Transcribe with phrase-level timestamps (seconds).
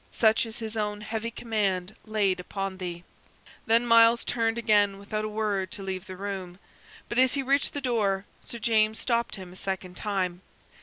[0.11, 3.03] Such is his own heavy command laid upon thee."
[3.67, 6.57] Then Myles turned again without a word to leave the room.
[7.07, 10.41] But as he reached the door Sir James stopped him a second time.